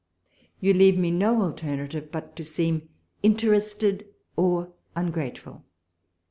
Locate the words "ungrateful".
4.95-5.63